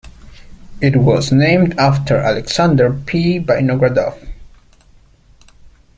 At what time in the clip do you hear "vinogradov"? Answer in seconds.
3.39-4.17